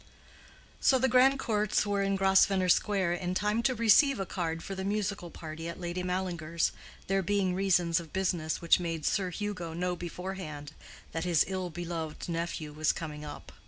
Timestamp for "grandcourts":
1.07-1.85